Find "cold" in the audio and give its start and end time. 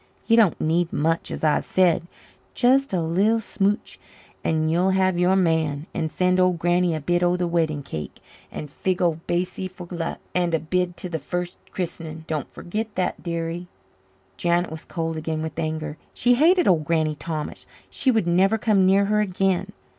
14.85-15.17